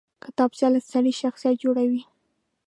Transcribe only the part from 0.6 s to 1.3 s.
له سړي